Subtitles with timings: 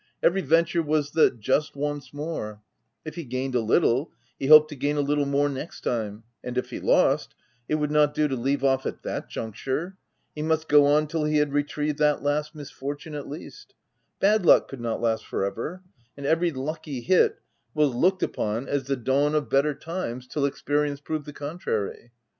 [0.23, 2.63] Every venture was the 'just once more:'
[3.05, 6.57] if he gained a little, he hoped to gain a little more next time, and
[6.57, 7.35] if he lost,
[7.69, 9.97] it would not do to leave off at that juncture;
[10.33, 13.75] he must go on till he had retrieved that last misfortune, at least:
[14.19, 15.83] bad luck could not last for ever;
[16.17, 17.37] and every lucky hit
[17.75, 19.83] was looked upon as the dawn of better c 3 34 THE TENANT
[20.21, 22.11] times, till experience proved the contrary.